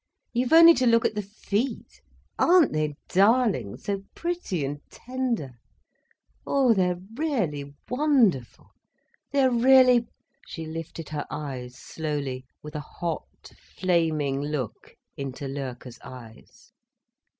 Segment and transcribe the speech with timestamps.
[0.33, 7.75] "You've only to look at the feet—aren't they darling, so pretty and tender—oh, they're really
[7.87, 8.71] wonderful,
[9.29, 10.07] they are really—"
[10.47, 16.71] She lifted her eyes slowly, with a hot, flaming look into Loerke's eyes.